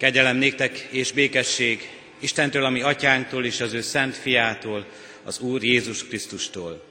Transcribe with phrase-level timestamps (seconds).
[0.00, 1.88] Kegyelem néktek és békesség
[2.18, 4.86] Istentől, ami atyánktól és az ő szent fiától,
[5.22, 6.84] az Úr Jézus Krisztustól.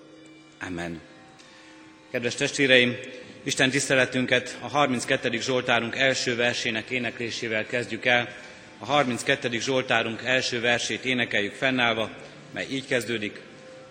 [0.68, 1.02] Amen.
[2.12, 2.98] Kedves testvéreim,
[3.44, 5.40] Isten tiszteletünket a 32.
[5.40, 8.36] Zsoltárunk első versének éneklésével kezdjük el.
[8.80, 9.60] A 32.
[9.60, 12.10] Zsoltárunk első versét énekeljük fennállva,
[12.54, 13.40] mely így kezdődik.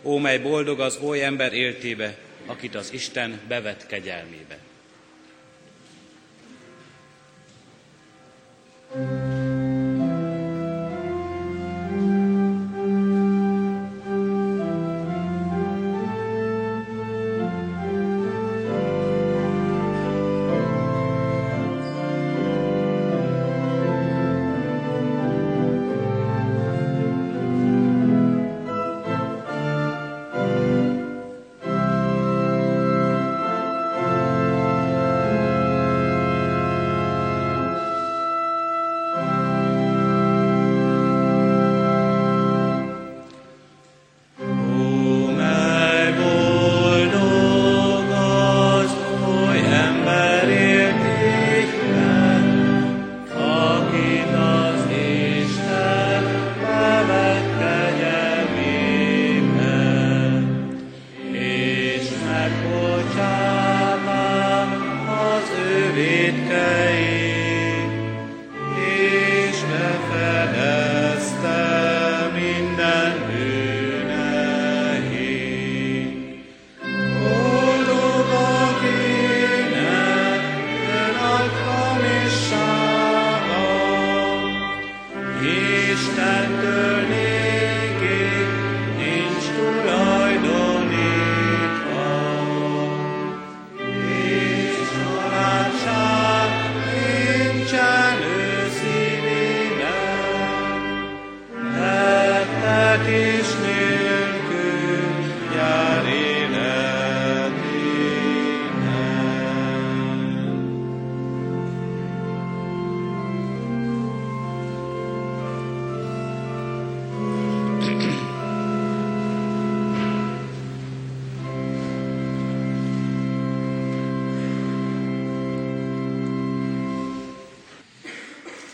[0.02, 2.16] Ó, mely boldog az oly ember éltébe,
[2.46, 4.67] akit az Isten bevet kegyelmébe.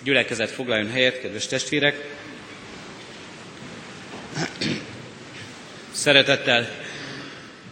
[0.05, 1.97] Gyülekezet foglaljon helyet, kedves testvérek!
[5.93, 6.69] Szeretettel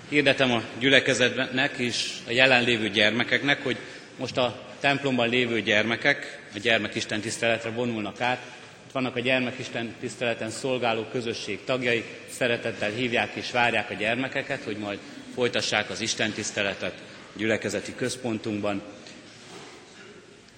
[0.09, 3.77] hirdetem a gyülekezetnek és a jelenlévő gyermekeknek, hogy
[4.17, 8.43] most a templomban lévő gyermekek a gyermekisten tiszteletre vonulnak át.
[8.87, 14.77] Itt vannak a gyermekisten tiszteleten szolgáló közösség tagjai, szeretettel hívják és várják a gyermekeket, hogy
[14.77, 14.99] majd
[15.35, 16.95] folytassák az Isten tiszteletet
[17.37, 18.83] gyülekezeti központunkban.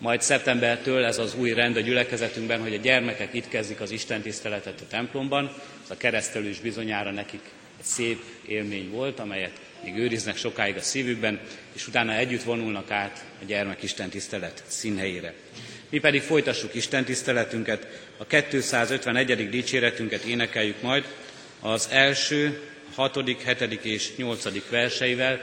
[0.04, 4.22] Majd szeptembertől ez az új rend a gyülekezetünkben, hogy a gyermekek itt kezdik az Isten
[4.22, 5.52] tiszteletet a templomban.
[5.84, 7.40] Ez a keresztelős bizonyára nekik
[7.78, 11.40] egy szép élmény volt, amelyet még őriznek sokáig a szívükben,
[11.72, 15.34] és utána együtt vonulnak át a gyermek Isten tisztelet színhelyére.
[15.88, 19.48] Mi pedig folytassuk Isten tiszteletünket, a 251.
[19.48, 21.04] dicséretünket énekeljük majd
[21.60, 22.60] az első,
[22.94, 25.40] hatodik, hetedik és nyolcadik verseivel.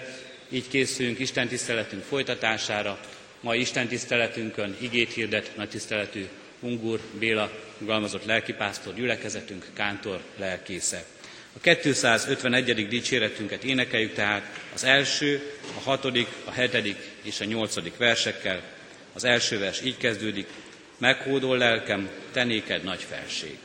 [0.50, 3.00] Így készülünk Isten tiszteletünk folytatására,
[3.41, 6.28] Ma Isten tiszteletünkön igét hirdet nagy tiszteletű
[6.59, 11.06] Ungur Béla, galmazott lelkipásztor, gyülekezetünk, kántor lelkésze.
[11.53, 12.88] A 251.
[12.88, 18.62] dicséretünket énekeljük tehát az első, a hatodik, a hetedik és a nyolcadik versekkel.
[19.13, 20.47] Az első vers így kezdődik,
[20.97, 23.58] meghódol lelkem, tenéked nagy felség.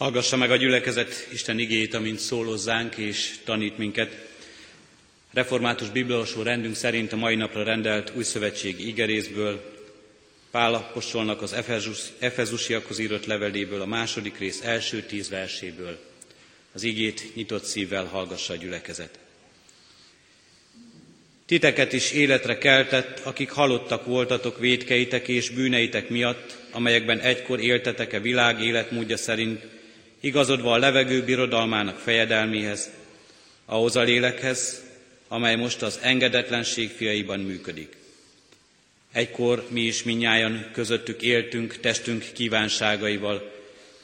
[0.00, 4.28] Hallgassa meg a gyülekezet Isten igéjét, amint szólózzánk és tanít minket.
[5.32, 9.74] Református bibliolvasó rendünk szerint a mai napra rendelt új szövetség igerészből,
[10.50, 15.98] Pál apostolnak az Efezus, Efezusiakhoz írott leveléből, a második rész első tíz verséből.
[16.72, 19.18] Az igét nyitott szívvel hallgassa a gyülekezet.
[21.46, 28.60] Titeket is életre keltett, akik halottak voltatok védkeitek és bűneitek miatt, amelyekben egykor éltetek-e világ
[28.60, 29.78] életmódja szerint,
[30.20, 32.90] igazodva a levegő birodalmának fejedelméhez,
[33.64, 34.82] ahhoz a lélekhez,
[35.28, 37.96] amely most az engedetlenség fiaiban működik.
[39.12, 43.52] Egykor mi is minnyáján közöttük éltünk testünk kívánságaival,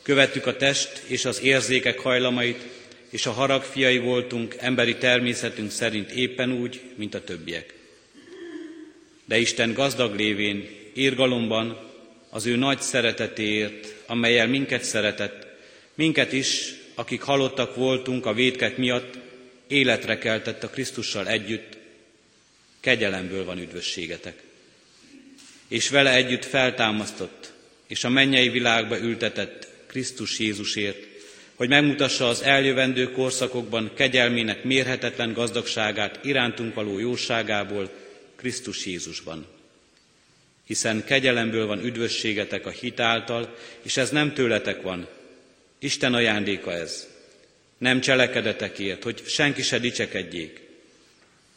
[0.02, 2.62] követtük a test és az érzékek hajlamait,
[3.10, 7.74] és a harag fiai voltunk emberi természetünk szerint éppen úgy, mint a többiek.
[9.24, 11.78] De Isten gazdag lévén, írgalomban,
[12.30, 15.45] az ő nagy szeretetéért, amelyel minket szeretett,
[15.96, 19.18] minket is, akik halottak voltunk a védkek miatt,
[19.66, 21.76] életre keltett a Krisztussal együtt,
[22.80, 24.42] kegyelemből van üdvösségetek.
[25.68, 27.52] És vele együtt feltámasztott,
[27.86, 31.06] és a mennyei világba ültetett Krisztus Jézusért,
[31.54, 37.90] hogy megmutassa az eljövendő korszakokban kegyelmének mérhetetlen gazdagságát irántunk való jóságából
[38.36, 39.46] Krisztus Jézusban.
[40.64, 45.08] Hiszen kegyelemből van üdvösségetek a hitáltal, és ez nem tőletek van,
[45.78, 47.06] Isten ajándéka ez.
[47.78, 50.60] Nem cselekedetekért, hogy senki se dicsekedjék,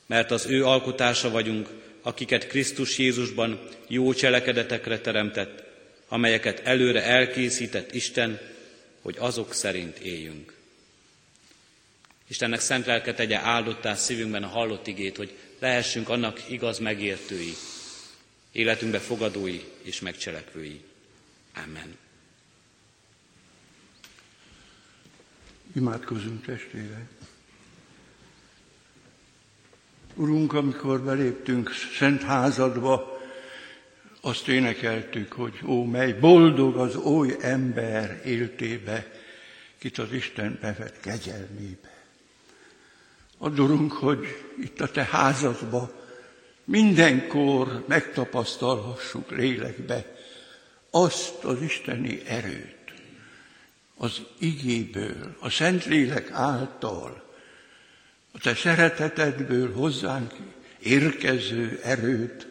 [0.06, 1.70] mert az ő alkotása vagyunk,
[2.02, 5.64] akiket Krisztus Jézusban jó cselekedetekre teremtett,
[6.08, 8.40] amelyeket előre elkészített Isten,
[9.02, 10.54] hogy azok szerint éljünk.
[12.28, 17.54] Istennek szent lelke tegye áldottá szívünkben a hallott igét, hogy lehessünk annak igaz megértői,
[18.52, 20.82] életünkbe fogadói és megcselekvői.
[21.56, 22.09] Amen.
[25.76, 27.08] Imádkozunk testvére.
[30.16, 33.18] Urunk, amikor beléptünk szent házadba,
[34.22, 39.12] azt énekeltük, hogy ó, mely boldog az oly ember éltébe,
[39.78, 42.04] kit az Isten bevett kegyelmébe.
[43.38, 44.26] Adorunk, hogy
[44.62, 45.92] itt a te házadba
[46.64, 50.16] mindenkor megtapasztalhassuk lélekbe
[50.90, 52.79] azt az isteni erőt,
[54.02, 57.24] az igéből, a Szentlélek által,
[58.32, 60.34] a te szeretetedből hozzánk
[60.80, 62.48] érkező erőt,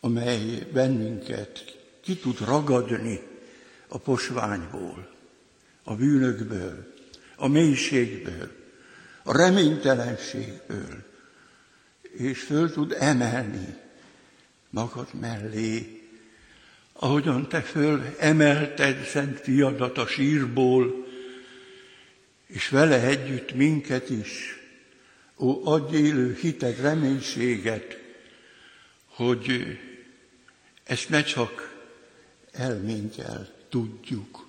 [0.00, 3.20] amely bennünket ki tud ragadni
[3.88, 5.10] a posványból,
[5.82, 6.94] a bűnökből,
[7.36, 8.50] a mélységből,
[9.22, 11.04] a reménytelenségből,
[12.02, 13.76] és föl tud emelni
[14.70, 15.99] magad mellé,
[17.02, 21.06] ahogyan te föl emelted szent fiadat a sírból,
[22.46, 24.58] és vele együtt minket is,
[25.36, 27.98] ó, adj élő hitet, reménységet,
[29.06, 29.78] hogy
[30.84, 31.76] ezt ne csak
[32.52, 34.48] elménkkel tudjuk,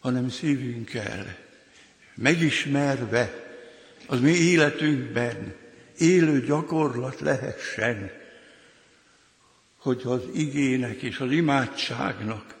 [0.00, 1.38] hanem szívünkkel,
[2.14, 3.54] megismerve
[4.06, 5.54] az mi életünkben
[5.98, 8.15] élő gyakorlat lehessen,
[9.86, 12.56] hogy az igének és az imádságnak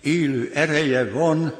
[0.00, 1.54] élő ereje van,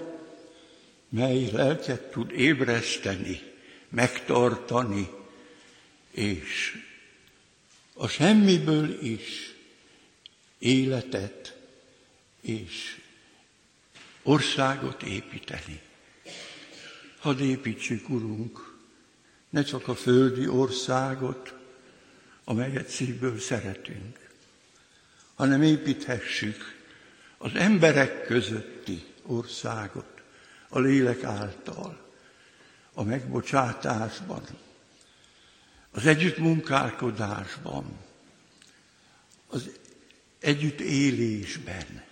[1.09, 3.41] mely lelket tud ébreszteni,
[3.89, 5.09] megtartani,
[6.11, 6.83] és
[7.95, 9.55] a semmiből is
[10.59, 11.57] életet
[12.41, 13.01] és
[14.23, 15.81] országot építeni.
[17.19, 18.77] Hadd építsük, Urunk,
[19.49, 21.55] ne csak a földi országot,
[22.45, 24.22] amelyet szívből szeretünk,
[25.43, 26.77] hanem építhessük
[27.39, 30.23] az emberek közötti országot
[30.69, 32.11] a lélek által,
[32.93, 34.43] a megbocsátásban,
[35.91, 37.99] az együttmunkálkodásban,
[39.47, 39.71] az
[40.39, 42.03] együttélésben.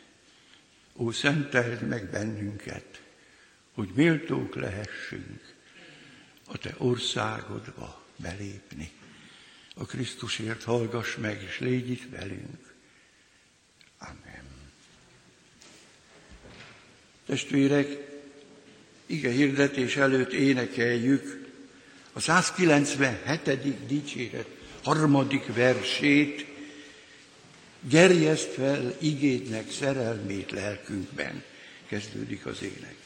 [0.96, 3.02] Ó, szenteld meg bennünket,
[3.74, 5.54] hogy méltók lehessünk
[6.46, 8.90] a Te országodba belépni.
[9.74, 12.69] A Krisztusért hallgass meg, és légy itt velünk.
[17.30, 17.98] Testvérek,
[19.06, 21.48] ige hirdetés előtt énekeljük
[22.12, 23.86] a 197.
[23.86, 24.46] dicséret
[24.82, 26.46] harmadik versét,
[27.80, 31.42] gerjeszt fel igédnek szerelmét lelkünkben,
[31.88, 32.99] kezdődik az ének.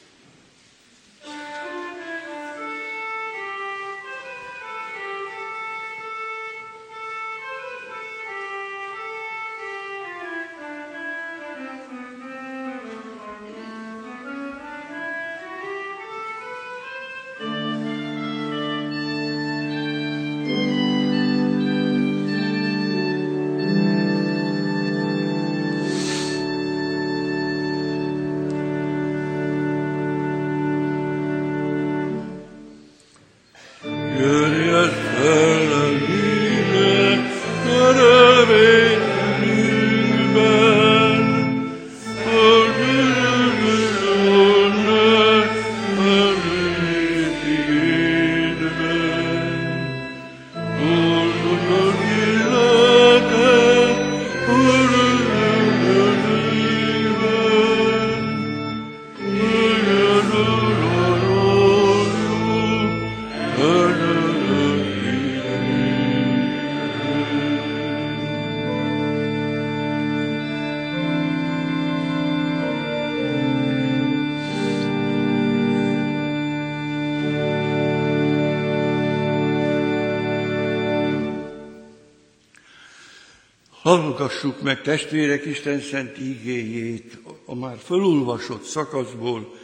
[84.45, 89.55] Hallgassuk meg testvérek Isten szent ígéjét a már fölolvasott szakaszból,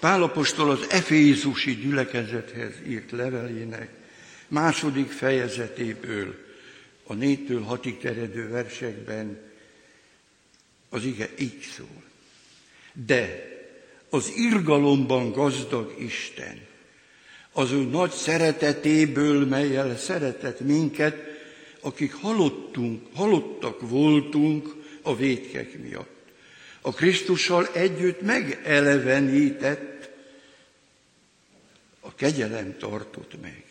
[0.00, 3.88] Pálapostól az Efézusi gyülekezethez írt levelének
[4.48, 6.34] második fejezetéből,
[7.06, 9.40] a négytől hatig terjedő versekben
[10.88, 12.02] az ige így szól.
[13.06, 13.48] De
[14.10, 16.60] az irgalomban gazdag Isten,
[17.52, 21.31] az ő nagy szeretetéből, melyel szeretett minket,
[21.82, 26.30] akik halottunk, halottak voltunk a védkek miatt.
[26.80, 30.10] A Krisztussal együtt megelevenített,
[32.00, 33.64] a kegyelem tartott meg,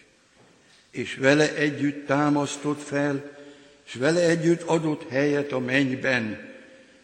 [0.92, 3.40] és vele együtt támasztott fel,
[3.86, 6.50] és vele együtt adott helyet a mennyben,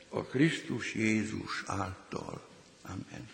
[0.09, 2.47] a Krisztus Jézus által.
[2.81, 3.29] Amen.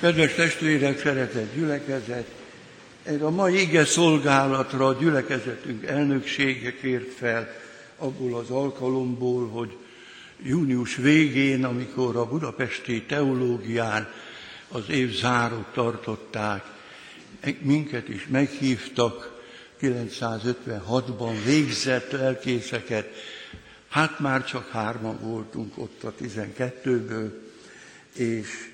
[0.00, 2.26] Kedves testvérek, szeretett gyülekezet,
[3.02, 7.54] erre a mai ige szolgálatra a gyülekezetünk elnöksége kért fel
[7.96, 9.76] abból az alkalomból, hogy
[10.42, 14.08] június végén, amikor a budapesti teológián
[14.68, 16.64] az év zárót tartották,
[17.60, 19.42] minket is meghívtak
[19.80, 23.08] 956-ban végzett lelkészeket,
[23.88, 27.30] hát már csak hárman voltunk ott a 12-ből,
[28.14, 28.69] és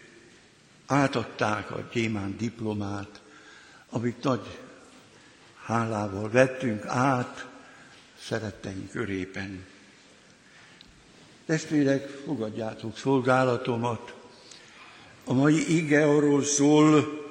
[0.86, 3.20] átadták a gyémán diplomát,
[3.90, 4.58] amit nagy
[5.64, 7.46] hálával vettünk át
[8.20, 9.64] szeretteink körében.
[11.46, 14.14] Testvérek, fogadjátok szolgálatomat.
[15.24, 17.24] A mai ige arról szól,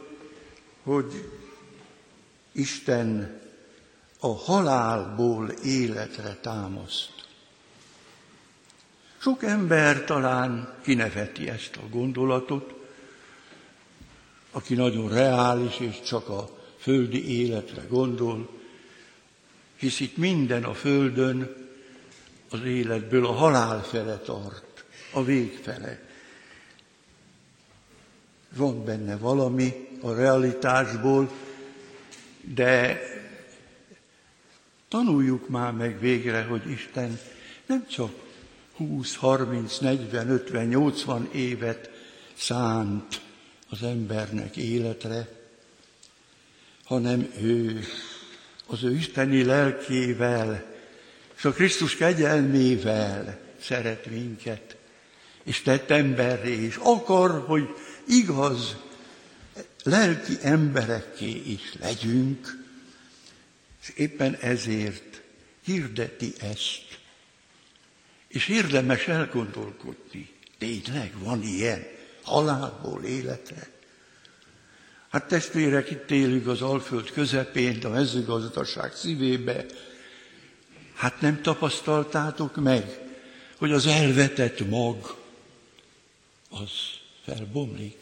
[0.83, 1.29] hogy
[2.51, 3.39] Isten
[4.19, 7.13] a halálból életre támaszt.
[9.17, 12.84] Sok ember talán kineveti ezt a gondolatot,
[14.55, 18.49] aki nagyon reális és csak a földi életre gondol,
[19.75, 21.55] hisz itt minden a földön
[22.49, 25.99] az életből a halál fele tart, a vég fele.
[28.55, 31.31] Van benne valami a realitásból,
[32.41, 32.99] de
[34.87, 37.19] tanuljuk már meg végre, hogy Isten
[37.65, 38.11] nem csak
[38.75, 41.89] 20, 30, 40, 50, 80 évet
[42.33, 43.23] szánt
[43.69, 45.27] az embernek életre,
[46.83, 47.83] hanem ő
[48.65, 50.73] az ő isteni lelkével
[51.37, 54.75] és a Krisztus kegyelmével szeret minket,
[55.43, 57.75] és tett emberré, és akar, hogy
[58.07, 58.75] igaz
[59.83, 62.63] lelki emberekké is legyünk,
[63.81, 65.21] és éppen ezért
[65.63, 66.99] hirdeti ezt.
[68.27, 71.87] És érdemes elgondolkodni, tényleg van ilyen
[72.25, 73.69] halálból életre.
[75.09, 79.65] Hát testvérek, itt élünk az Alföld közepén, a mezőgazdaság szívébe.
[80.93, 82.99] Hát nem tapasztaltátok meg,
[83.57, 85.15] hogy az elvetett mag,
[86.49, 86.69] az
[87.23, 87.97] felbomlik.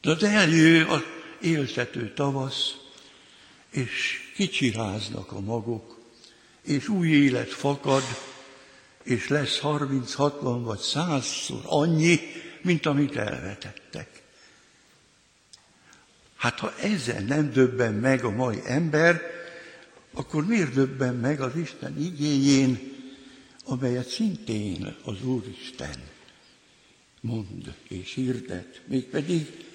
[0.00, 1.02] De eljő az
[1.40, 2.76] éltető tavasz,
[3.70, 5.98] és kicsiráznak a magok,
[6.62, 8.02] és új élet fakad,
[9.02, 12.20] és lesz 30, 60 vagy 100-szor annyi,
[12.64, 14.22] mint amit elvetettek.
[16.36, 19.20] Hát ha ezen nem döbben meg a mai ember,
[20.12, 22.92] akkor miért döbben meg az Isten igényén,
[23.64, 26.10] amelyet szintén az Úristen
[27.22, 29.66] mond és hirdet, mégpedig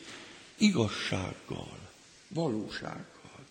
[0.58, 1.78] igazsággal,
[2.28, 3.46] valósággal.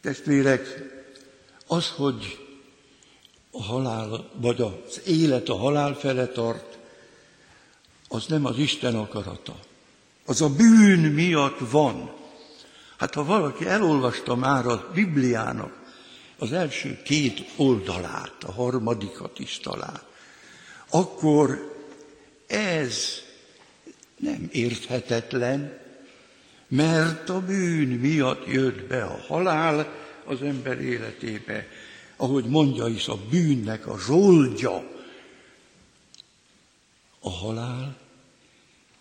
[0.00, 0.66] Testvérek,
[1.66, 2.46] az, hogy
[3.50, 6.77] a halál, vagy az élet a halál fele tart,
[8.08, 9.56] az nem az Isten akarata.
[10.24, 12.10] Az a bűn miatt van.
[12.98, 15.78] Hát ha valaki elolvasta már a Bibliának
[16.38, 20.00] az első két oldalát, a harmadikat is talán,
[20.90, 21.76] akkor
[22.46, 23.22] ez
[24.16, 25.78] nem érthetetlen,
[26.68, 29.94] mert a bűn miatt jött be a halál
[30.24, 31.66] az ember életébe,
[32.16, 34.97] ahogy mondja is a bűnnek a zsoldja,
[37.28, 37.96] a halál,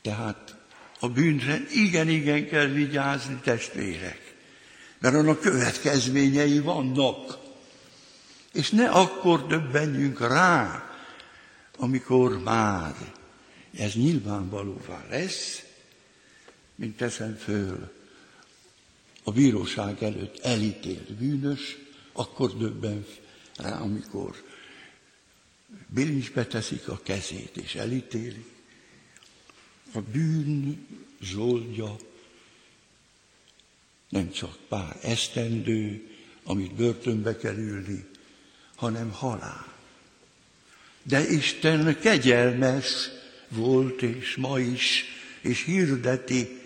[0.01, 0.55] tehát
[0.99, 4.35] a bűnre igen-igen kell vigyázni, testvérek,
[4.99, 7.37] mert annak következményei vannak.
[8.53, 10.89] És ne akkor döbbenjünk rá,
[11.77, 12.95] amikor már
[13.77, 15.63] ez nyilvánvalóvá lesz,
[16.75, 17.91] mint teszem föl
[19.23, 21.77] a bíróság előtt elítélt bűnös,
[22.13, 23.05] akkor döbben
[23.55, 24.35] rá, amikor
[25.88, 28.56] bilincsbe teszik a kezét és elítélik.
[29.93, 30.88] A bűn
[31.21, 31.95] zsoldja
[34.10, 36.10] nem csak pár esztendő,
[36.43, 37.56] amit börtönbe kell
[38.75, 39.73] hanem halál.
[41.03, 43.10] De Isten kegyelmes
[43.47, 45.03] volt és ma is,
[45.41, 46.62] és hirdeti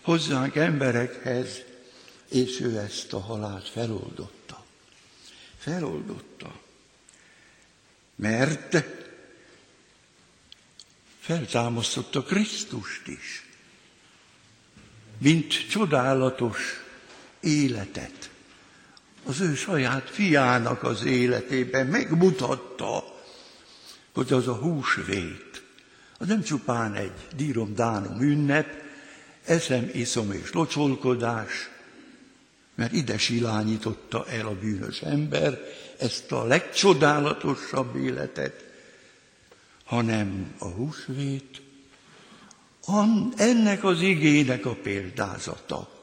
[0.00, 1.62] hozzánk emberekhez,
[2.28, 4.64] és ő ezt a halált feloldotta.
[5.58, 6.60] Feloldotta.
[8.20, 8.84] Mert
[11.20, 13.46] feltámasztotta Krisztust is,
[15.18, 16.58] mint csodálatos
[17.40, 18.30] életet.
[19.24, 23.20] Az ő saját fiának az életében megmutatta,
[24.12, 25.62] hogy az a húsvét,
[26.18, 28.82] az nem csupán egy dírom-dánom ünnep,
[29.44, 31.70] eszem, iszom és locsolkodás,
[32.74, 35.58] mert ide silányította el a bűnös ember
[36.00, 38.64] ezt a legcsodálatosabb életet,
[39.84, 41.60] hanem a húsvét
[43.36, 46.02] ennek az igének a példázata.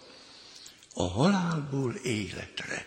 [0.93, 2.85] A halálból életre,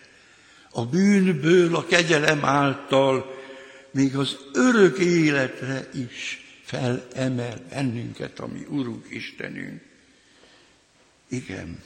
[0.71, 3.39] a bűnből, a kegyelem által,
[3.91, 9.83] még az örök életre is felemel bennünket, ami Urunk Istenünk.
[11.29, 11.83] Igen,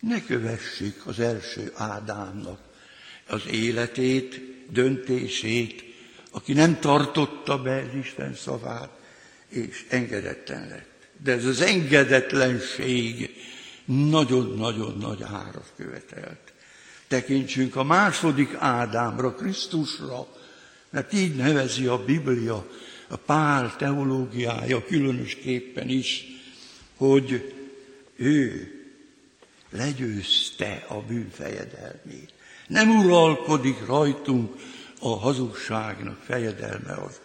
[0.00, 2.71] ne kövessük az első Ádámnak
[3.32, 4.40] az életét,
[4.70, 5.84] döntését,
[6.30, 8.90] aki nem tartotta be az Isten szavát,
[9.48, 11.08] és engedetlen lett.
[11.22, 13.30] De ez az engedetlenség
[13.84, 16.52] nagyon-nagyon nagy árat követelt.
[17.08, 20.26] Tekintsünk a második Ádámra, Krisztusra,
[20.90, 22.66] mert így nevezi a Biblia,
[23.08, 26.24] a Pál teológiája különösképpen is,
[26.96, 27.54] hogy
[28.16, 28.70] ő
[29.70, 32.31] legyőzte a bűnfejedelmét.
[32.72, 34.54] Nem uralkodik rajtunk
[35.00, 37.20] a hazugságnak fejedelme az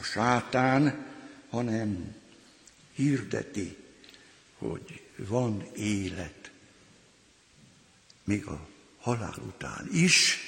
[0.00, 1.06] a sátán,
[1.50, 2.14] hanem
[2.94, 3.76] hirdeti,
[4.58, 6.50] hogy van élet,
[8.24, 8.68] még a
[9.00, 10.38] halál után is,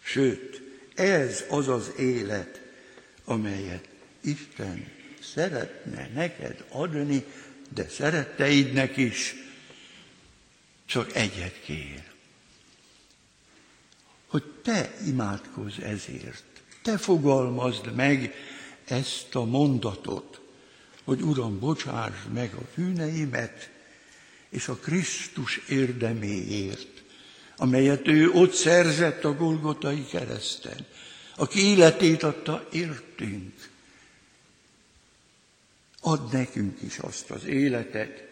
[0.00, 0.62] sőt,
[0.94, 2.60] ez az az élet,
[3.24, 3.88] amelyet
[4.20, 4.90] Isten
[5.34, 7.24] szeretne neked adni,
[7.74, 9.34] de szeretteidnek is,
[10.86, 12.16] csak egyet kér,
[14.28, 16.44] hogy te imádkozz ezért,
[16.82, 18.34] te fogalmazd meg
[18.84, 20.40] ezt a mondatot,
[21.04, 23.70] hogy Uram, bocsáss meg a bűneimet,
[24.48, 27.02] és a Krisztus érdeméért,
[27.56, 30.86] amelyet ő ott szerzett a Golgotai kereszten,
[31.36, 33.68] aki életét adta értünk.
[36.00, 38.28] Ad nekünk is azt az életet,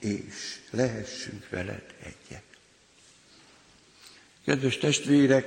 [0.00, 2.47] és lehessünk veled egyek.
[4.48, 5.46] Kedves testvérek,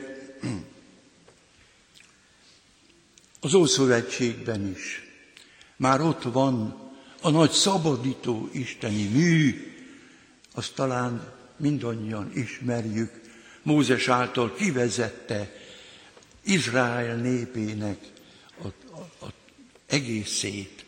[3.40, 5.02] az Ószövetségben is
[5.76, 6.80] már ott van
[7.22, 9.74] a nagy szabadító isteni mű,
[10.54, 13.22] azt talán mindannyian ismerjük,
[13.62, 15.56] Mózes által kivezette
[16.44, 18.12] Izrael népének
[18.62, 19.30] a, a, a
[19.86, 20.86] egészét.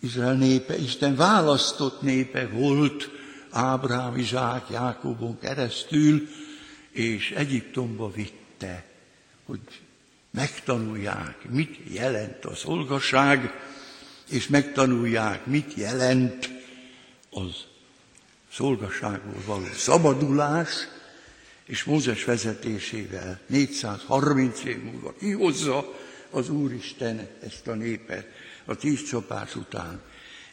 [0.00, 3.10] Izrael népe, Isten választott népe volt
[3.52, 6.28] Ábrám, Izsák, Jákobon keresztül,
[6.90, 8.84] és Egyiptomba vitte,
[9.44, 9.60] hogy
[10.30, 13.52] megtanulják, mit jelent a szolgaság,
[14.30, 16.50] és megtanulják, mit jelent
[17.30, 17.54] az
[18.52, 20.70] szolgaságból való szabadulás,
[21.64, 25.94] és Mózes vezetésével 430 év múlva kihozza
[26.30, 28.26] az Úristen ezt a népet
[28.64, 30.00] a tíz csapás után,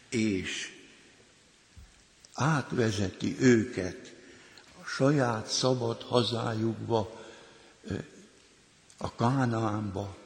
[0.09, 0.79] és
[2.39, 4.15] átvezeti őket
[4.82, 7.28] a saját szabad hazájukba,
[8.97, 10.17] a Kánaánba,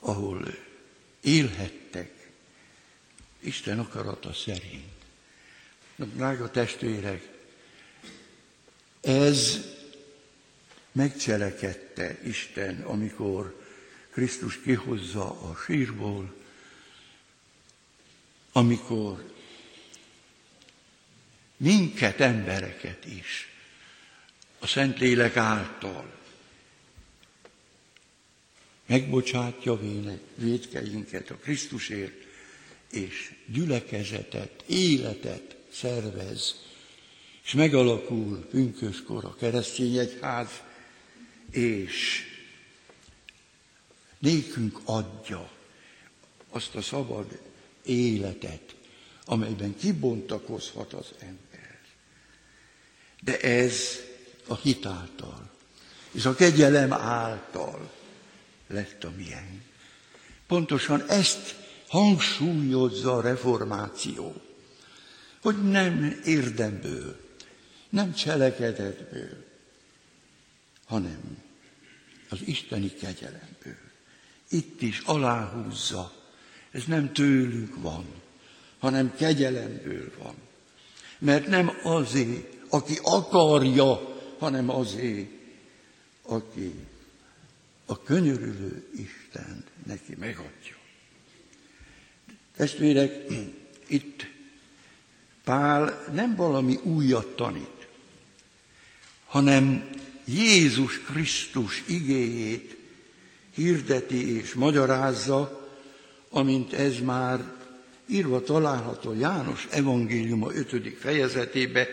[0.00, 0.54] ahol
[1.20, 2.30] élhettek
[3.40, 4.92] Isten akarata szerint.
[5.96, 7.28] Na, drága testvérek,
[9.00, 9.58] ez
[10.92, 13.62] megcselekedte Isten, amikor
[14.10, 16.34] Krisztus kihozza a sírból,
[18.52, 19.33] amikor
[21.56, 23.48] minket, embereket is,
[24.58, 26.12] a Szentlélek által.
[28.86, 29.80] Megbocsátja
[30.34, 32.24] védkeinket a Krisztusért,
[32.90, 36.54] és gyülekezetet, életet szervez,
[37.44, 40.48] és megalakul pünköskor a keresztény egyház,
[41.50, 42.22] és
[44.18, 45.50] nékünk adja
[46.48, 47.40] azt a szabad
[47.84, 48.74] életet,
[49.24, 51.43] amelyben kibontakozhat az ember.
[53.24, 54.00] De ez
[54.46, 55.50] a hitáltal,
[56.10, 57.90] és a kegyelem által
[58.66, 59.62] lett a miénk.
[60.46, 61.54] Pontosan ezt
[61.88, 64.42] hangsúlyozza a reformáció,
[65.42, 67.20] hogy nem érdemből,
[67.88, 69.44] nem cselekedetből,
[70.86, 71.42] hanem
[72.28, 73.78] az isteni kegyelemből.
[74.48, 76.12] Itt is aláhúzza,
[76.70, 78.06] ez nem tőlünk van,
[78.78, 80.34] hanem kegyelemből van.
[81.18, 85.28] Mert nem azért, aki akarja, hanem azért,
[86.22, 86.74] aki
[87.86, 90.76] a könyörülő Isten neki megadja.
[92.56, 93.26] Testvérek,
[93.86, 94.26] itt
[95.44, 97.86] Pál nem valami újat tanít,
[99.26, 99.90] hanem
[100.24, 102.76] Jézus Krisztus igéjét
[103.54, 105.68] hirdeti és magyarázza,
[106.30, 107.52] amint ez már
[108.06, 110.96] írva található János evangéliuma 5.
[110.98, 111.88] fejezetébe,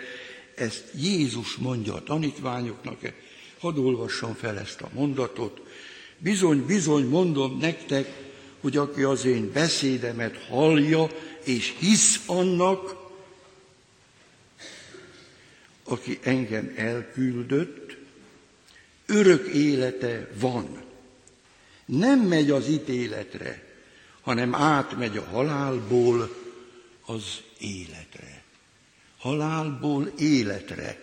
[0.61, 3.13] ezt Jézus mondja a tanítványoknak,
[3.59, 5.61] hadd olvassam fel ezt a mondatot.
[6.17, 11.09] Bizony, bizony mondom nektek, hogy aki az én beszédemet hallja
[11.43, 12.95] és hisz annak,
[15.83, 17.97] aki engem elküldött,
[19.05, 20.81] örök élete van.
[21.85, 23.63] Nem megy az ítéletre,
[24.21, 26.35] hanem átmegy a halálból
[27.05, 28.30] az életre.
[29.21, 30.99] Halálból életre.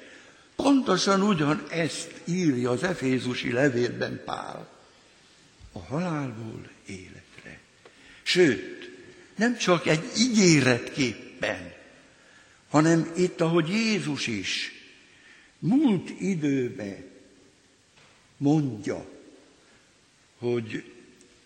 [0.56, 4.68] Pontosan ugyan ezt írja az Efézusi levélben Pál.
[5.72, 7.60] A halálból életre.
[8.22, 8.90] Sőt,
[9.36, 11.72] nem csak egy ígéretképpen,
[12.68, 14.72] hanem itt, ahogy Jézus is
[15.58, 17.04] múlt időben
[18.36, 19.06] mondja,
[20.38, 20.92] hogy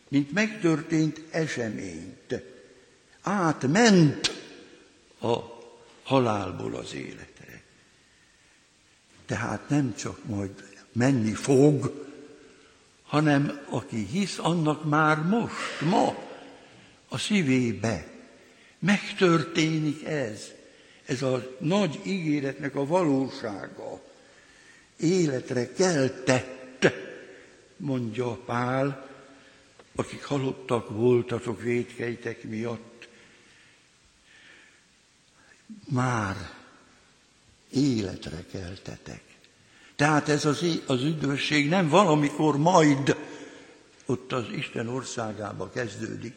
[0.08, 2.42] mint megtörtént eseményt,
[3.22, 4.40] átment
[5.20, 5.62] a
[6.03, 7.62] halálból az életre.
[9.27, 10.51] Tehát nem csak majd
[10.93, 12.07] menni fog,
[13.03, 16.15] hanem aki hisz, annak már most, ma
[17.09, 18.07] a szívébe
[18.79, 20.51] megtörténik ez.
[21.05, 24.01] Ez a nagy ígéretnek a valósága.
[24.97, 26.93] Életre keltett,
[27.77, 29.09] mondja Pál,
[29.95, 32.91] akik halottak voltatok védkeitek miatt,
[35.88, 36.50] már
[37.70, 39.22] életre keltetek.
[39.96, 43.16] Tehát ez az, az üdvösség nem valamikor majd
[44.06, 46.35] ott az Isten országába kezdődik.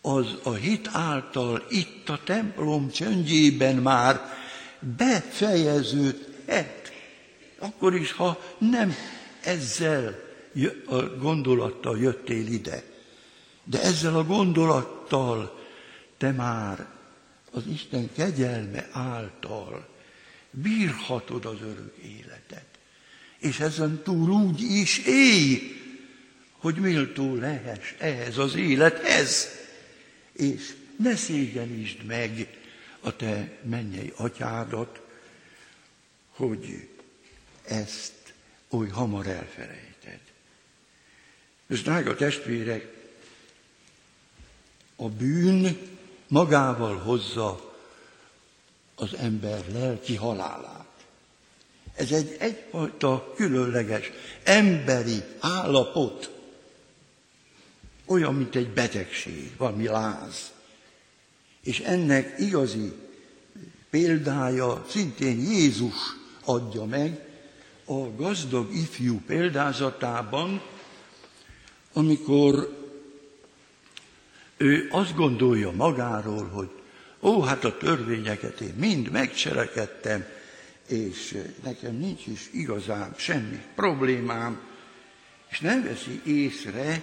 [0.00, 4.20] Az a hit által itt a templom csöndjében már
[4.96, 6.92] befejeződhet.
[7.58, 8.94] Akkor is, ha nem
[9.40, 10.22] ezzel
[10.86, 12.82] a gondolattal jöttél ide.
[13.64, 15.60] De ezzel a gondolattal
[16.18, 16.93] te már
[17.54, 19.88] az Isten kegyelme által
[20.50, 22.66] bírhatod az örök életet.
[23.38, 25.60] És ezen túl úgy is élj,
[26.52, 29.48] hogy méltó lehess ehhez az élethez,
[30.32, 32.58] és ne szégyenítsd meg
[33.00, 35.00] a te mennyei atyádat,
[36.30, 36.88] hogy
[37.64, 38.12] ezt
[38.68, 40.20] oly hamar elfelejted.
[41.66, 42.92] És drága testvérek,
[44.96, 45.93] a bűn
[46.34, 47.74] magával hozza
[48.94, 50.86] az ember lelki halálát.
[51.94, 54.10] Ez egy egyfajta különleges
[54.44, 56.30] emberi állapot,
[58.04, 60.52] olyan, mint egy betegség, valami láz.
[61.62, 62.92] És ennek igazi
[63.90, 65.94] példája szintén Jézus
[66.44, 67.28] adja meg
[67.84, 70.62] a gazdag ifjú példázatában,
[71.92, 72.83] amikor
[74.56, 76.70] ő azt gondolja magáról, hogy
[77.20, 80.24] ó, hát a törvényeket én mind megcselekedtem,
[80.88, 84.60] és nekem nincs is igazán semmi problémám,
[85.50, 87.02] és nem veszi észre,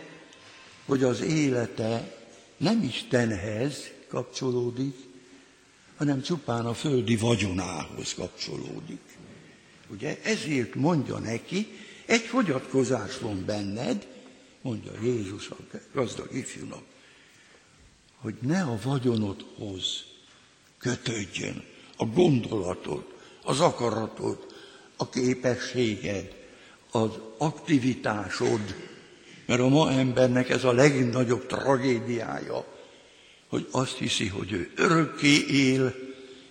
[0.85, 2.17] hogy az élete
[2.57, 4.95] nem Istenhez kapcsolódik,
[5.97, 9.01] hanem csupán a földi vagyonához kapcsolódik.
[9.87, 11.67] Ugye ezért mondja neki,
[12.05, 14.07] egy fogyatkozás van benned,
[14.61, 15.57] mondja Jézus a
[15.93, 16.83] gazdag ifjúnak,
[18.21, 20.03] hogy ne a vagyonodhoz
[20.77, 21.63] kötődjön
[21.97, 23.05] a gondolatod,
[23.43, 24.45] az akaratod,
[24.97, 26.35] a képességed,
[26.91, 28.75] az aktivitásod,
[29.45, 32.65] mert a ma embernek ez a legnagyobb tragédiája,
[33.47, 35.95] hogy azt hiszi, hogy ő örökké él,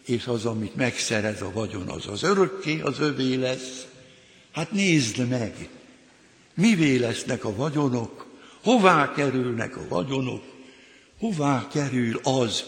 [0.04, 3.86] és az, amit megszerez a vagyon, az az örökké az övé lesz.
[4.52, 5.68] Hát nézd meg,
[6.54, 8.26] mivé lesznek a vagyonok,
[8.62, 10.42] hová kerülnek a vagyonok,
[11.20, 12.64] hová kerül az,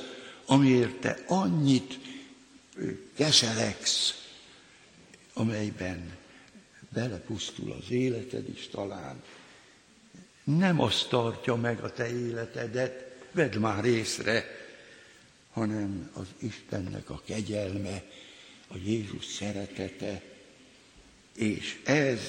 [0.47, 1.99] amiért te annyit
[3.15, 4.27] keseleksz,
[5.33, 6.17] amelyben
[6.89, 9.23] belepusztul az életed is talán.
[10.45, 14.45] Nem azt tartja meg a te életedet, vedd már észre,
[15.51, 18.03] hanem az Istennek a kegyelme,
[18.69, 20.23] a Jézus szeretete,
[21.37, 22.21] és ez,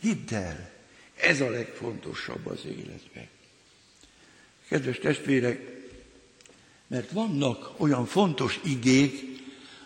[0.00, 0.70] hidd el,
[1.16, 3.28] ez a legfontosabb az életben.
[4.68, 5.60] Kedves testvérek,
[6.86, 9.42] mert vannak olyan fontos igék,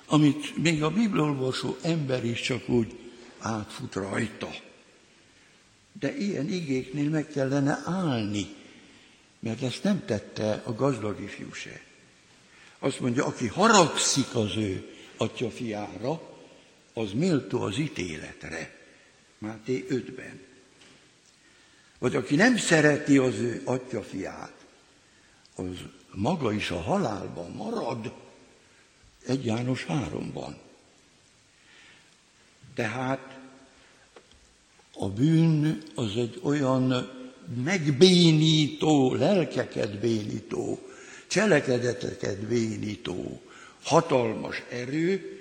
[0.07, 2.99] amit még a bibliolvasó ember is csak úgy
[3.39, 4.51] átfut rajta.
[6.01, 8.47] De ilyen igéknél meg kellene állni,
[9.39, 11.81] mert ezt nem tette a gazdag ifjú se.
[12.79, 16.31] Azt mondja, aki haragszik az ő atya fiára,
[16.93, 18.77] az méltó az ítéletre.
[19.39, 20.41] Máté 5-ben.
[21.99, 24.62] Vagy aki nem szereti az ő atya fiát,
[25.55, 25.77] az
[26.11, 28.13] maga is a halálban marad,
[29.27, 30.57] egy János háromban.
[32.75, 33.39] Tehát
[34.95, 37.11] a bűn az egy olyan
[37.65, 40.89] megbénító, lelkeket bénító,
[41.27, 43.43] cselekedeteket bénító,
[43.83, 45.37] hatalmas erő,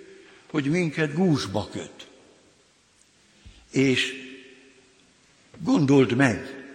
[0.50, 2.08] hogy minket gúzsba köt.
[3.69, 4.13] És
[5.58, 6.65] gondold meg,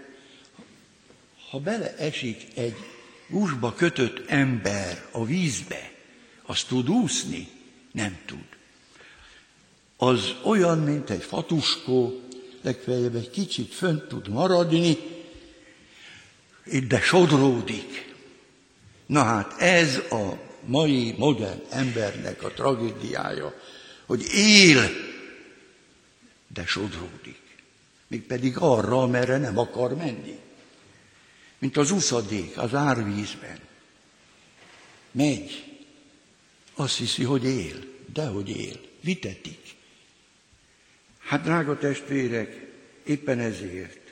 [1.51, 2.77] ha beleesik egy
[3.29, 5.93] gúzsba kötött ember a vízbe,
[6.43, 7.49] az tud úszni?
[7.93, 8.47] Nem tud.
[9.97, 12.21] Az olyan, mint egy fatuskó,
[12.63, 14.99] legfeljebb egy kicsit fönt tud maradni,
[16.89, 18.15] de sodródik.
[19.07, 23.55] Na hát ez a mai modern embernek a tragédiája,
[24.07, 24.91] hogy él,
[26.49, 27.41] de sodródik.
[28.07, 30.39] Mégpedig arra, amerre nem akar menni.
[31.59, 33.59] Mint az uszadék az árvízben.
[35.11, 35.77] Megy,
[36.75, 39.75] azt hiszi, hogy él, de hogy él, vitetik.
[41.19, 42.67] Hát, drága testvérek,
[43.05, 44.07] éppen ezért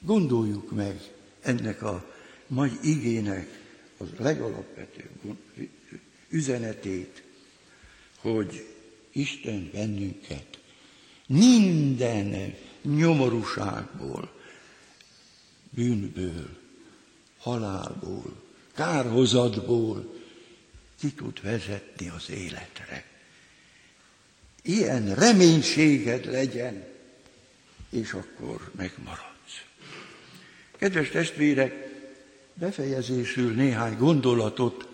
[0.00, 1.00] gondoljuk meg
[1.40, 2.14] ennek a
[2.46, 3.60] mai igének
[3.96, 5.36] az legalapvetőbb
[6.28, 7.22] üzenetét,
[8.16, 8.66] hogy
[9.12, 10.58] Isten bennünket
[11.26, 14.39] minden nyomorúságból,
[15.70, 16.58] bűnből,
[17.38, 18.42] halálból,
[18.74, 20.14] kárhozatból
[20.98, 23.04] ki tud vezetni az életre.
[24.62, 26.84] Ilyen reménységed legyen,
[27.90, 29.64] és akkor megmaradsz.
[30.76, 31.88] Kedves testvérek,
[32.54, 34.88] befejezésül néhány gondolatot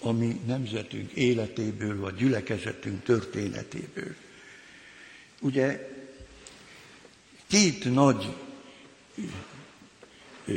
[0.00, 4.14] a mi nemzetünk életéből, vagy gyülekezetünk történetéből.
[5.40, 5.88] Ugye
[7.46, 8.34] két nagy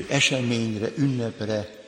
[0.10, 1.86] eseményre, ünnepre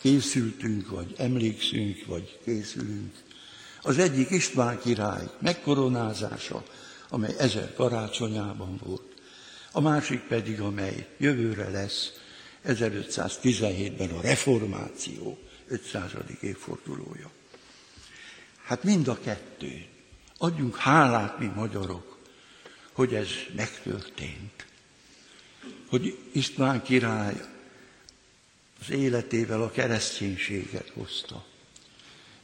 [0.00, 3.14] készültünk, vagy emlékszünk, vagy készülünk.
[3.82, 6.64] Az egyik István király megkoronázása,
[7.08, 9.14] amely ezer karácsonyában volt.
[9.72, 12.12] A másik pedig, amely jövőre lesz,
[12.66, 16.10] 1517-ben a reformáció 500.
[16.40, 17.30] évfordulója.
[18.62, 19.84] Hát mind a kettő.
[20.38, 22.18] Adjunk hálát, mi magyarok,
[22.92, 24.66] hogy ez megtörtént.
[25.88, 27.40] Hogy István király
[28.80, 31.44] az életével a kereszténységet hozta.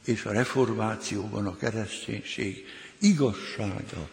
[0.05, 2.65] És a reformációban a kereszténység
[2.99, 4.09] igazsága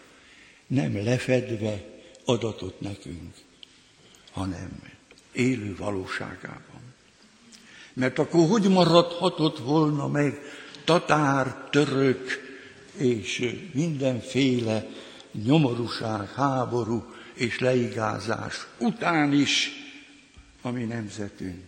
[0.66, 1.84] nem lefedve
[2.24, 3.34] adatot nekünk,
[4.32, 4.82] hanem
[5.32, 6.80] élő valóságában.
[7.92, 10.40] Mert akkor hogy maradhatott volna meg
[10.84, 12.48] tatár, török
[12.96, 14.86] és mindenféle
[15.32, 19.70] nyomorúság, háború és leigázás után is
[20.60, 21.64] a mi nemzetünk.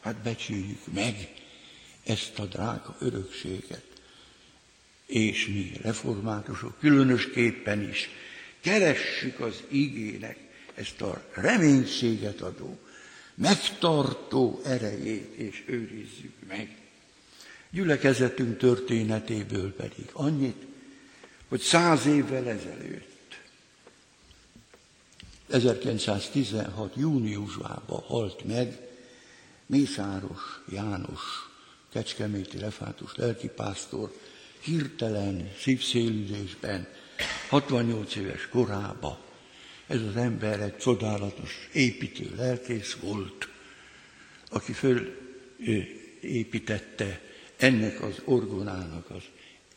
[0.00, 1.32] Hát becsüljük meg
[2.04, 3.84] ezt a drága örökséget.
[5.06, 8.08] És mi reformátusok különösképpen is
[8.60, 10.38] keressük az igének
[10.74, 12.78] ezt a reménységet adó,
[13.34, 16.76] megtartó erejét, és őrizzük meg.
[17.70, 20.62] Gyülekezetünk történetéből pedig annyit,
[21.48, 23.13] hogy száz évvel ezelőtt,
[25.48, 26.96] 1916.
[26.96, 28.78] júniusában halt meg
[29.66, 31.20] Mészáros János,
[31.92, 34.12] kecskeméti refátus lelkipásztor,
[34.60, 36.86] hirtelen szívszélüzésben,
[37.48, 39.24] 68 éves korába
[39.86, 43.48] ez az ember egy csodálatos építő lelkész volt,
[44.50, 44.72] aki
[45.62, 47.20] fölépítette
[47.56, 49.22] ennek az orgonának az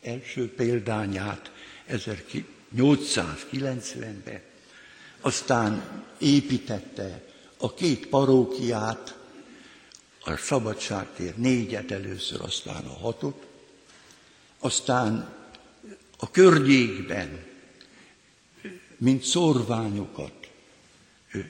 [0.02, 1.52] első példányát
[1.90, 4.42] 1890-ben,
[5.22, 7.24] aztán építette
[7.58, 9.18] a két parókiát,
[10.24, 13.46] a Szabadságtér négyet először, aztán a hatot,
[14.60, 15.36] aztán
[16.18, 17.46] a környékben
[18.98, 20.50] mint szorványokat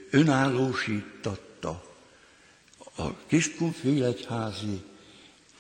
[0.09, 1.83] önállósítatta
[2.95, 4.81] a Kiskunfélegyházi,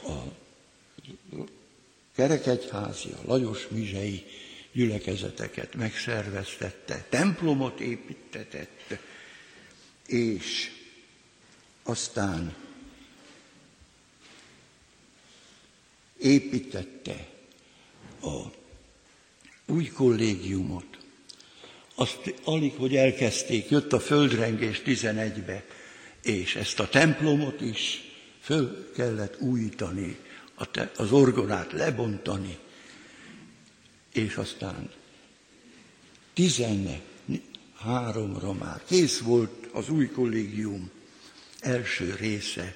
[0.03, 0.13] a
[2.15, 4.25] Kerekegyházi, a Lajos Mizsei
[4.77, 8.97] gyülekezeteket megszerveztette, templomot építetett,
[10.05, 10.71] és
[11.83, 12.55] aztán
[16.17, 17.27] építette
[18.21, 18.41] a
[19.65, 20.97] új kollégiumot.
[21.95, 25.65] Azt alig, hogy elkezdték, jött a földrengés 11-be,
[26.21, 28.01] és ezt a templomot is
[28.41, 30.17] föl kellett újítani,
[30.95, 32.57] az orgonát lebontani,
[34.13, 34.89] és aztán
[36.35, 40.91] 13-ra már kész volt az új kollégium
[41.59, 42.75] első része.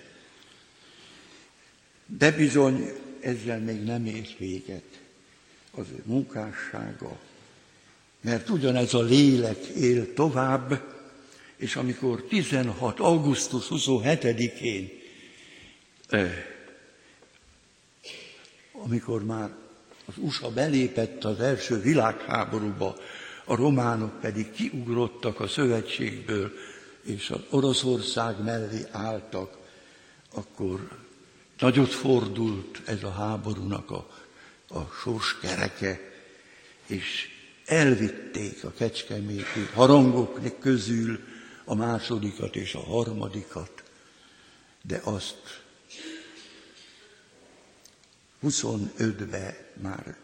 [2.05, 4.99] De bizony ezzel még nem ért véget
[5.71, 7.19] az ő munkássága,
[8.21, 10.82] mert ugyanez a lélek él tovább,
[11.55, 12.99] és amikor 16.
[12.99, 14.89] augusztus 27-én,
[18.71, 19.61] amikor már
[20.06, 22.95] az USA belépett az első világháborúba,
[23.45, 26.52] a románok pedig kiugrottak a szövetségből,
[27.04, 29.58] és az Oroszország mellé álltak,
[30.34, 30.89] akkor
[31.60, 34.08] nagyot fordult ez a háborúnak a,
[34.70, 35.99] a sors kereke,
[36.86, 37.30] és
[37.66, 41.20] elvitték a kecskeméti harangok közül
[41.66, 43.84] a másodikat és a harmadikat,
[44.82, 45.61] de azt
[48.43, 50.15] 25-be már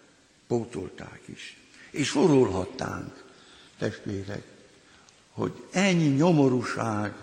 [0.48, 1.58] pótolták is.
[1.92, 3.24] És sorolhattánk,
[3.78, 4.44] testvérek,
[5.32, 7.14] hogy ennyi nyomorúság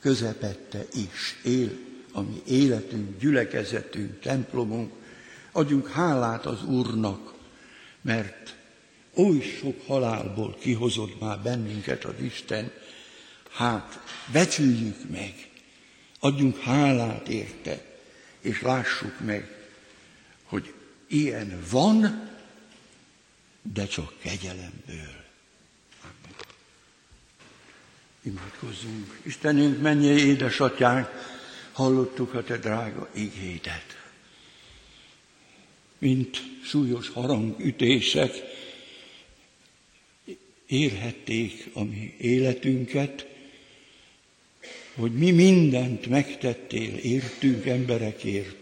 [0.00, 1.70] közepette is él
[2.12, 4.92] a mi életünk, gyülekezetünk, templomunk.
[5.52, 7.34] Adjunk hálát az Úrnak,
[8.00, 8.56] mert
[9.14, 12.72] oly sok halálból kihozott már bennünket az Isten,
[13.50, 15.50] hát becsüljük meg,
[16.18, 17.84] adjunk hálát érte,
[18.40, 19.61] és lássuk meg,
[21.12, 22.30] ilyen van,
[23.62, 25.14] de csak kegyelemből.
[26.00, 26.34] Amen.
[28.22, 29.20] Imádkozzunk.
[29.22, 31.08] Istenünk, mennyi édesatyánk,
[31.72, 33.96] hallottuk a te drága igédet.
[35.98, 38.34] Mint súlyos harangütések
[40.66, 43.26] érhették a mi életünket,
[44.94, 48.61] hogy mi mindent megtettél értünk emberekért,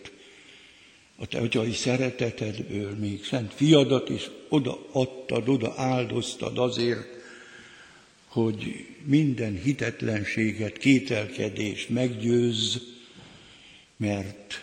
[1.21, 7.07] a te atyai szeretetedből még szent fiadat is odaadtad, oda áldoztad azért,
[8.27, 12.77] hogy minden hitetlenséget, kételkedést meggyőzz,
[13.97, 14.61] mert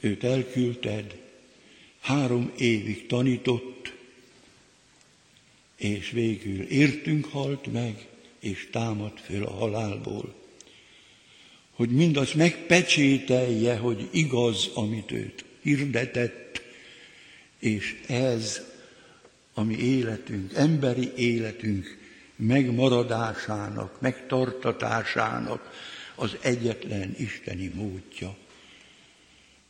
[0.00, 1.16] őt elküldted,
[2.00, 3.92] három évig tanított,
[5.76, 8.06] és végül értünk halt meg,
[8.40, 10.37] és támad föl a halálból
[11.78, 16.62] hogy mindaz megpecsételje, hogy igaz, amit őt hirdetett,
[17.58, 18.60] és ez
[19.54, 21.98] a mi életünk, emberi életünk
[22.36, 25.70] megmaradásának, megtartatásának
[26.14, 28.36] az egyetlen isteni módja.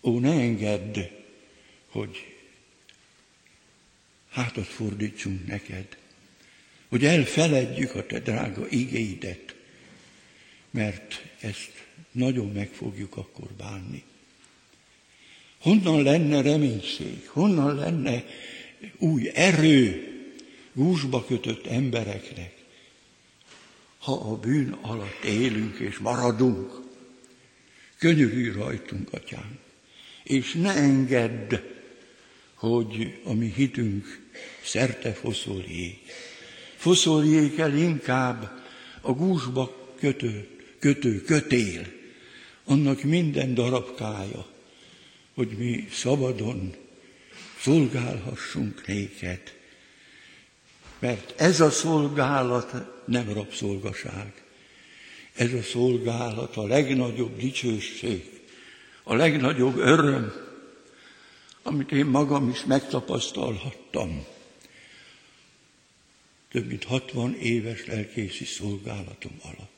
[0.02, 0.98] Ó, ne engedd,
[1.88, 2.34] hogy
[4.30, 5.96] hátat fordítsunk neked,
[6.88, 9.56] hogy elfeledjük a te drága igéidet,
[10.78, 14.02] mert ezt nagyon meg fogjuk akkor bánni.
[15.60, 18.24] Honnan lenne reménység, honnan lenne
[18.98, 20.08] új erő
[20.72, 22.54] gúzsba kötött embereknek,
[23.98, 26.72] ha a bűn alatt élünk és maradunk.
[27.98, 29.58] Könyörű rajtunk, atyám,
[30.22, 31.60] és ne engedd,
[32.54, 34.28] hogy a mi hitünk
[34.62, 35.98] szerte foszoljék.
[36.76, 38.62] Foszoljék el inkább
[39.00, 41.86] a gúzsba kötő, kötő kötél,
[42.64, 44.46] annak minden darabkája,
[45.34, 46.74] hogy mi szabadon
[47.60, 49.56] szolgálhassunk néked.
[50.98, 52.74] Mert ez a szolgálat
[53.04, 54.42] nem rabszolgaság.
[55.34, 58.40] Ez a szolgálat a legnagyobb dicsőség,
[59.02, 60.32] a legnagyobb öröm,
[61.62, 64.24] amit én magam is megtapasztalhattam.
[66.50, 69.77] Több mint 60 éves lelkészi szolgálatom alatt.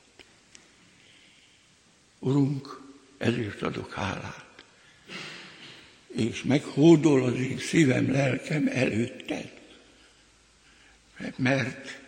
[2.23, 2.81] Urunk,
[3.17, 4.63] ezért adok hálát.
[6.07, 9.59] És meghódol az én szívem, lelkem előtted.
[11.35, 12.01] Mert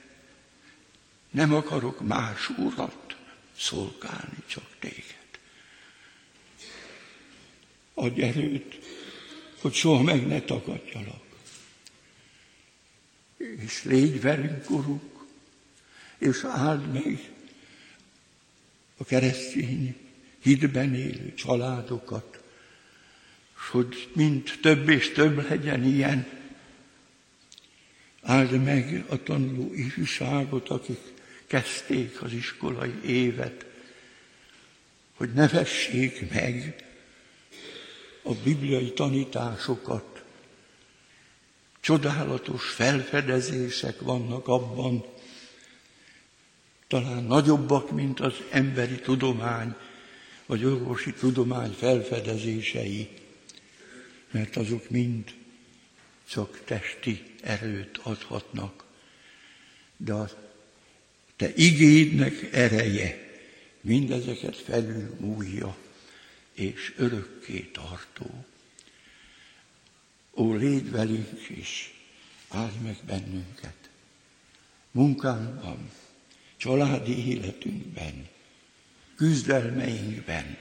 [1.30, 3.16] nem akarok más urat
[3.58, 5.40] szolgálni, csak téged.
[7.94, 8.80] Adj erőt,
[9.62, 11.24] hogy soha meg ne tagadjalak.
[13.38, 15.26] És légy velünk, Urunk,
[16.18, 17.32] és áld meg
[18.98, 20.03] a keresztény
[20.44, 22.44] hitben élő családokat,
[23.58, 26.28] és hogy mind több és több legyen ilyen.
[28.22, 31.00] Áld meg a tanuló ifjúságot, akik
[31.48, 33.66] kezdték az iskolai évet,
[35.14, 36.84] hogy ne vessék meg
[38.22, 40.24] a bibliai tanításokat.
[41.80, 45.06] Csodálatos felfedezések vannak abban,
[46.88, 49.76] talán nagyobbak, mint az emberi tudomány,
[50.54, 53.10] vagy orvosi tudomány felfedezései,
[54.32, 55.34] mert azok mind
[56.30, 58.84] csak testi erőt adhatnak.
[59.98, 60.30] De a
[61.36, 63.40] te igédnek ereje
[63.82, 65.78] mindezeket felül múlja,
[66.52, 68.46] és örökké tartó.
[70.34, 71.94] Ó, légy velünk is,
[72.48, 73.90] áld meg bennünket,
[74.92, 75.90] munkánkban,
[76.58, 78.32] családi életünkben,
[79.24, 80.58] küzdelmeinkben,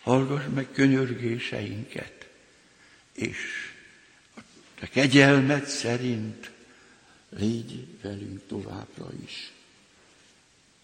[0.00, 2.28] hallgass meg könyörgéseinket,
[3.12, 3.38] és
[4.36, 4.40] a
[4.78, 6.50] te kegyelmed szerint
[7.28, 9.52] légy velünk továbbra is.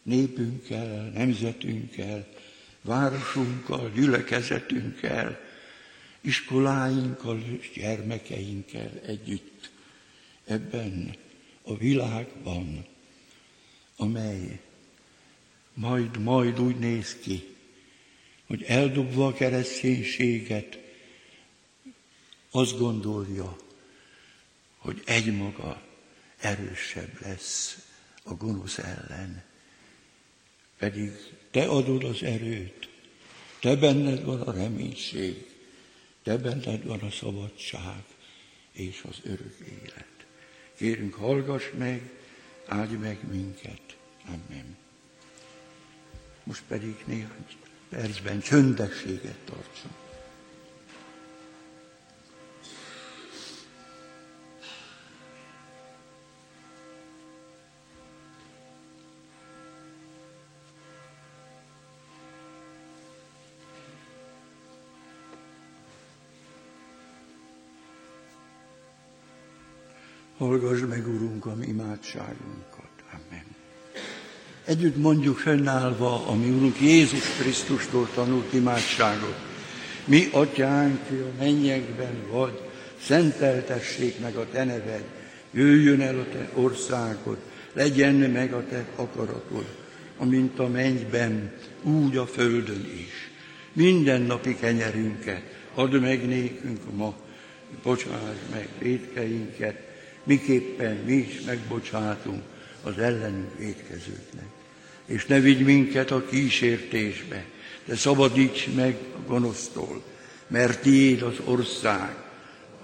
[0.02, 2.28] Népünkkel, nemzetünkkel,
[2.80, 5.40] városunkkal, gyülekezetünkkel,
[6.20, 9.70] iskoláinkkal és gyermekeinkkel együtt
[10.44, 11.16] ebben
[11.62, 12.86] a világban,
[13.96, 14.60] amely
[15.74, 17.56] majd, majd úgy néz ki,
[18.46, 20.78] hogy eldobva a kereszténységet,
[22.50, 23.56] azt gondolja,
[24.78, 25.82] hogy egymaga
[26.38, 27.86] erősebb lesz
[28.22, 29.42] a gonosz ellen.
[30.78, 31.12] Pedig
[31.50, 32.88] te adod az erőt,
[33.60, 35.46] te benned van a reménység,
[36.22, 38.04] te benned van a szabadság
[38.72, 40.26] és az örök élet.
[40.76, 42.10] Kérünk, hallgass meg,
[42.66, 43.96] áldj meg minket.
[44.26, 44.81] Amen.
[46.44, 47.46] Most pedig néhány
[47.88, 49.94] percben csöndességet tartsunk.
[70.42, 72.81] Hallgass meg, Urunk, a mi imádságunkat.
[74.64, 79.34] Együtt mondjuk fennállva a mi Urunk Jézus Krisztustól tanult imádságot.
[80.04, 82.60] Mi, Atyánk, a mennyekben vagy,
[83.00, 85.04] szenteltessék meg a Te neved,
[85.50, 87.36] jöjjön el a Te országod,
[87.72, 89.66] legyen meg a Te akaratod,
[90.18, 91.52] amint a mennyben,
[91.82, 93.30] úgy a földön is.
[93.72, 95.42] Minden napi kenyerünket
[95.74, 97.14] add meg nékünk ma,
[97.82, 99.80] bocsáss meg védkeinket,
[100.24, 102.42] miképpen mi is megbocsátunk
[102.82, 104.46] az ellenünk védkezőknek.
[105.06, 107.44] És ne vigy minket a kísértésbe,
[107.84, 110.02] de szabadíts meg a gonosztól,
[110.46, 112.16] mert tiéd az ország,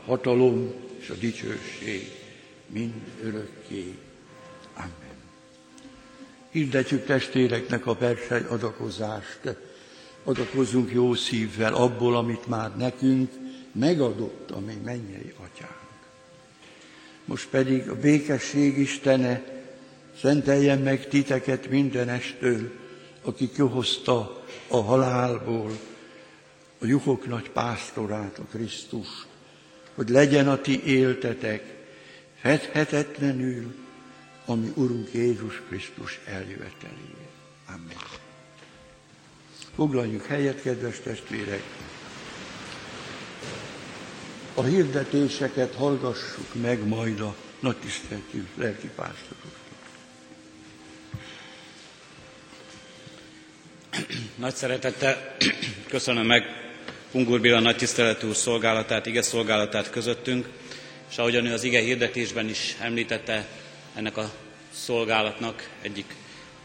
[0.04, 2.10] hatalom és a dicsőség
[2.66, 3.94] mind örökké.
[4.74, 5.16] Amen.
[6.50, 9.56] Hirdetjük testvéreknek a persely adakozást,
[10.24, 13.30] adakozzunk jó szívvel abból, amit már nekünk
[13.72, 15.86] megadott a mi mennyei atyánk.
[17.24, 19.57] Most pedig a békesség Istene
[20.20, 22.70] szenteljen meg titeket mindenestől,
[23.22, 25.70] aki kihozta a halálból
[26.78, 29.26] a juhok nagy pásztorát, a Krisztus,
[29.94, 31.76] hogy legyen a ti éltetek
[32.40, 33.74] fedhetetlenül,
[34.44, 37.28] ami Urunk Jézus Krisztus eljöveteléje.
[37.66, 37.96] Amen.
[39.74, 41.62] Foglaljuk helyet, kedves testvérek!
[44.58, 48.90] a hirdetéseket hallgassuk meg majd a nagy tiszteltű lelki
[54.38, 55.36] Nagy szeretettel
[55.88, 56.44] köszönöm meg
[57.12, 60.48] Ungur Béla nagy tiszteletű úr szolgálatát, ige szolgálatát közöttünk,
[61.10, 63.46] és ahogyan ő az ige hirdetésben is említette,
[63.94, 64.30] ennek a
[64.72, 66.14] szolgálatnak egyik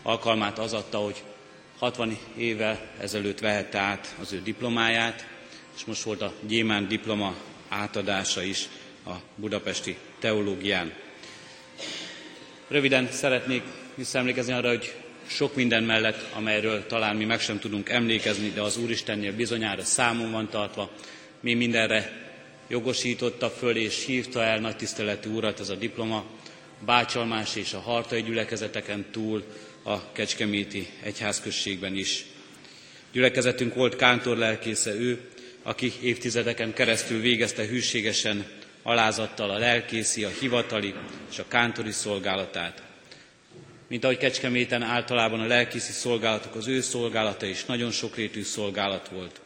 [0.03, 1.23] alkalmát az adta, hogy
[1.77, 5.27] 60 évvel ezelőtt vehette át az ő diplomáját,
[5.75, 7.35] és most volt a Gyémán diploma
[7.69, 8.67] átadása is
[9.05, 10.93] a budapesti teológián.
[12.67, 13.63] Röviden szeretnék
[13.95, 14.93] visszaemlékezni arra, hogy
[15.27, 20.31] sok minden mellett, amelyről talán mi meg sem tudunk emlékezni, de az Úristennél bizonyára számon
[20.31, 20.91] van tartva,
[21.39, 22.11] mi mindenre
[22.67, 26.25] jogosította föl és hívta el nagy tiszteletű urat ez a diploma,
[26.85, 29.43] Bácsalmás és a hartai gyülekezeteken túl
[29.83, 32.25] a Kecskeméti egyházközségben is.
[33.11, 35.19] Gyülekezetünk volt kántor lelkésze ő,
[35.63, 38.45] aki évtizedeken keresztül végezte hűségesen,
[38.83, 40.93] alázattal a lelkészi, a hivatali
[41.31, 42.81] és a kántori szolgálatát.
[43.93, 49.41] Mint ahogy Kecskeméten általában a lelkészi szolgálatok, az ő szolgálata is nagyon sokrétű szolgálat volt.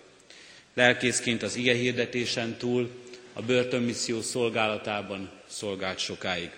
[0.73, 2.89] Lelkészként az ige hirdetésen túl
[3.33, 6.49] a börtönmisszió szolgálatában szolgált sokáig.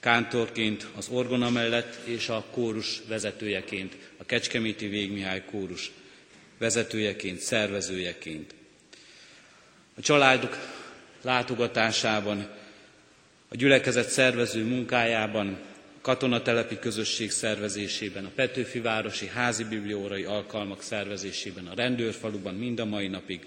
[0.00, 5.90] Kántorként az orgona mellett és a kórus vezetőjeként, a Kecskeméti Végmihály kórus
[6.58, 8.54] vezetőjeként, szervezőjeként.
[9.96, 10.56] A családok
[11.22, 12.48] látogatásában,
[13.48, 15.58] a gyülekezet szervező munkájában,
[16.06, 23.08] katonatelepi közösség szervezésében, a Petőfi Városi Házi Bibliórai alkalmak szervezésében, a rendőrfaluban mind a mai
[23.08, 23.46] napig,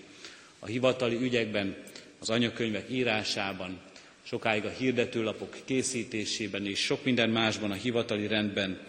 [0.59, 1.75] a hivatali ügyekben,
[2.19, 3.79] az anyakönyvek írásában,
[4.23, 8.79] sokáig a hirdetőlapok készítésében és sok minden másban a hivatali rendben,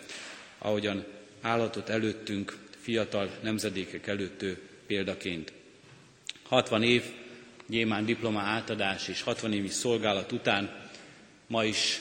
[0.58, 1.04] ahogyan
[1.40, 4.44] állatot előttünk, fiatal nemzedékek előtt
[4.86, 5.52] példaként.
[6.42, 7.02] 60 év
[7.66, 10.88] Gyémán diploma átadás és 60 évi szolgálat után
[11.46, 12.00] ma is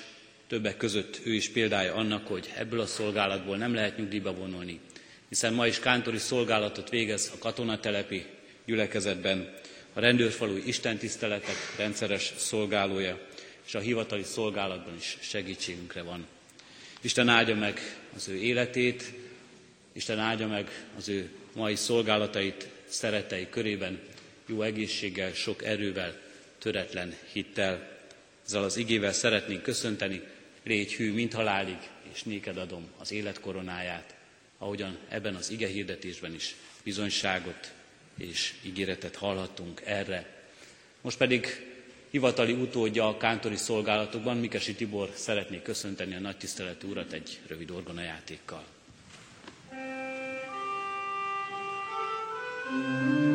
[0.49, 4.79] többek között ő is példája annak, hogy ebből a szolgálatból nem lehet nyugdíjba vonulni,
[5.27, 8.25] hiszen ma is kántori szolgálatot végez a katonatelepi
[8.65, 9.53] gyülekezetben,
[9.93, 13.19] a rendőrfalui istentiszteletek rendszeres szolgálója,
[13.65, 16.27] és a hivatali szolgálatban is segítségünkre van.
[17.01, 17.79] Isten áldja meg
[18.15, 19.13] az ő életét,
[19.93, 23.99] Isten áldja meg az ő mai szolgálatait, szeretei körében,
[24.45, 26.19] jó egészséggel, sok erővel,
[26.57, 27.97] töretlen hittel.
[28.45, 30.21] Ezzel az igével szeretnénk köszönteni,
[30.69, 31.77] légy hű, mint halálig,
[32.13, 34.15] és néked adom az életkoronáját,
[34.57, 37.73] ahogyan ebben az ige hirdetésben is bizonyságot
[38.17, 40.47] és ígéretet hallhattunk erre.
[41.01, 41.47] Most pedig
[42.09, 47.71] hivatali utódja a kántori szolgálatokban, Mikesi Tibor szeretné köszönteni a nagy tiszteletű urat egy rövid
[47.71, 48.63] orgonajátékkal.
[52.71, 53.28] thank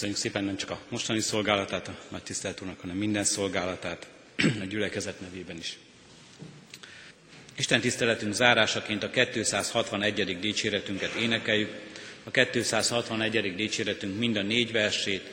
[0.00, 4.06] Köszönjük szépen nem csak a mostani szolgálatát, a nagy tisztelt úrnak, hanem minden szolgálatát
[4.60, 5.78] a gyülekezet nevében is.
[7.56, 10.38] Isten tiszteletünk zárásaként a 261.
[10.38, 11.70] dicséretünket énekeljük.
[12.24, 13.54] A 261.
[13.54, 15.30] dicséretünk mind a négy versét.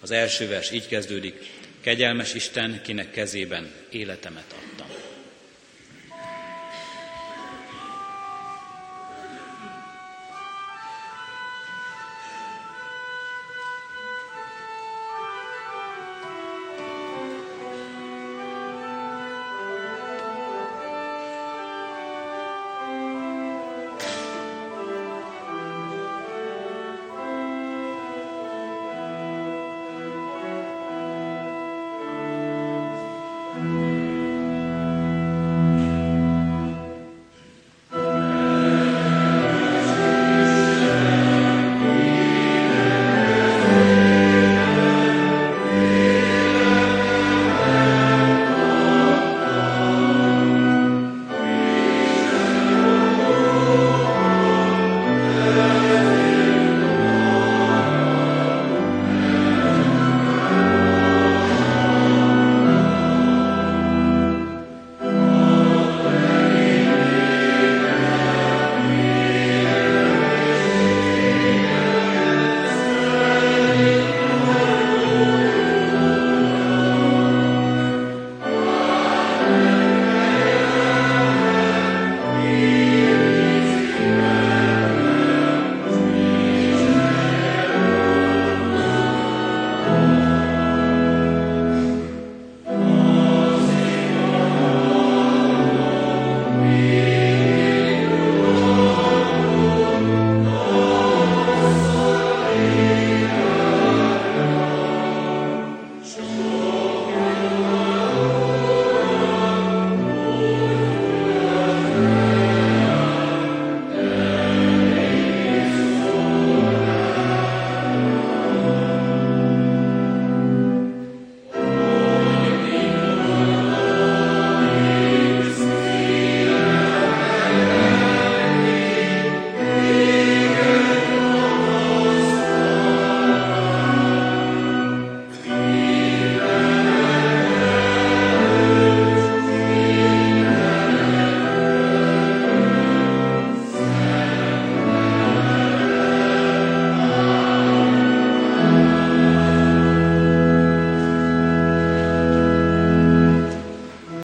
[0.00, 1.50] Az első vers így kezdődik.
[1.80, 4.89] Kegyelmes Isten, kinek kezében életemet adtam.